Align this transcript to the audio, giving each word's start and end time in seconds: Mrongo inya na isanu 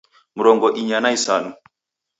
Mrongo 0.37 0.67
inya 0.79 0.97
na 1.01 1.09
isanu 1.17 1.49